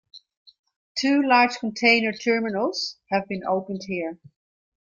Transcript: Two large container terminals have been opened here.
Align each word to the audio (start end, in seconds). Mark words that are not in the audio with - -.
Two 0.97 1.21
large 1.27 1.59
container 1.59 2.11
terminals 2.11 2.97
have 3.11 3.27
been 3.27 3.43
opened 3.45 3.83
here. 3.83 4.17